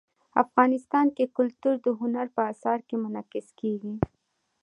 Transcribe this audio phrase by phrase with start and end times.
[0.43, 3.93] افغانستان کې کلتور د هنر په اثار کې منعکس کېږي.